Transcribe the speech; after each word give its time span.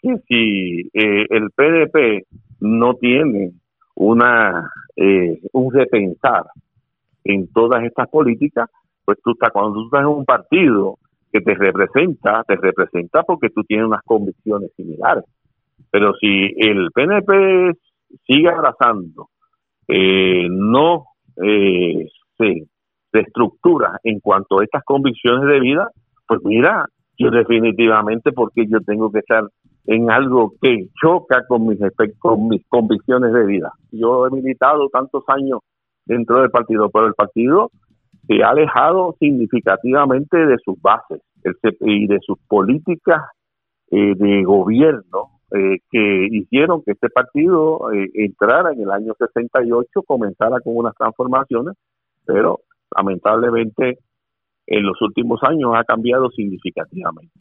que 0.00 0.16
si 0.28 0.80
eh, 0.92 1.26
el 1.30 1.50
PDP 1.50 2.26
no 2.60 2.94
tiene 2.94 3.52
una 3.94 4.70
eh, 4.96 5.40
un 5.52 5.72
repensar 5.72 6.44
en 7.24 7.52
todas 7.52 7.84
estas 7.84 8.08
políticas, 8.08 8.70
pues 9.04 9.18
tú 9.22 9.32
estás, 9.32 9.50
cuando 9.52 9.74
tú 9.74 9.84
estás 9.86 10.00
en 10.00 10.06
un 10.06 10.24
partido 10.24 10.98
que 11.32 11.40
te 11.40 11.54
representa, 11.54 12.42
te 12.44 12.56
representa 12.56 13.22
porque 13.22 13.50
tú 13.50 13.62
tienes 13.64 13.86
unas 13.86 14.02
convicciones 14.04 14.70
similares. 14.76 15.24
Pero 15.90 16.14
si 16.20 16.52
el 16.56 16.90
PNP 16.92 17.72
sigue 18.26 18.48
abrazando, 18.48 19.28
eh, 19.86 20.46
no 20.50 21.06
eh, 21.42 22.06
se, 22.36 22.66
se 23.12 23.20
estructura 23.20 23.98
en 24.04 24.20
cuanto 24.20 24.60
a 24.60 24.64
estas 24.64 24.84
convicciones 24.84 25.46
de 25.48 25.60
vida, 25.60 25.90
pues 26.26 26.40
mira, 26.44 26.86
yo 27.18 27.30
definitivamente 27.30 28.32
porque 28.32 28.66
yo 28.68 28.80
tengo 28.80 29.10
que 29.10 29.18
estar 29.18 29.44
en 29.86 30.10
algo 30.10 30.52
que 30.60 30.88
choca 31.00 31.46
con 31.46 31.66
mis, 31.66 31.78
con 32.18 32.48
mis 32.48 32.64
convicciones 32.68 33.32
de 33.32 33.44
vida. 33.46 33.72
Yo 33.90 34.26
he 34.26 34.30
militado 34.30 34.88
tantos 34.88 35.24
años 35.28 35.60
dentro 36.06 36.40
del 36.40 36.50
partido, 36.50 36.90
pero 36.90 37.06
el 37.06 37.14
partido 37.14 37.70
se 38.26 38.42
ha 38.42 38.50
alejado 38.50 39.16
significativamente 39.18 40.36
de 40.36 40.56
sus 40.64 40.80
bases 40.80 41.20
y 41.80 42.06
de 42.06 42.18
sus 42.20 42.38
políticas 42.46 43.22
eh, 43.90 44.14
de 44.14 44.44
gobierno 44.44 45.40
eh, 45.50 45.78
que 45.90 46.28
hicieron 46.30 46.82
que 46.82 46.92
este 46.92 47.08
partido 47.08 47.90
eh, 47.90 48.10
entrara 48.14 48.72
en 48.72 48.82
el 48.82 48.90
año 48.90 49.14
68, 49.18 50.02
comenzara 50.02 50.60
con 50.60 50.76
unas 50.76 50.94
transformaciones, 50.94 51.74
pero 52.26 52.60
lamentablemente 52.94 53.98
en 54.70 54.82
los 54.82 55.00
últimos 55.00 55.40
años 55.42 55.72
ha 55.74 55.84
cambiado 55.84 56.30
significativamente. 56.30 57.32